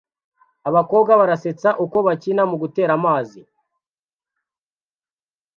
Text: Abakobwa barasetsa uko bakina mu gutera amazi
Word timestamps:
Abakobwa 0.69 1.11
barasetsa 1.21 1.69
uko 1.85 1.97
bakina 2.07 2.43
mu 2.49 2.55
gutera 2.61 2.91
amazi 2.99 3.41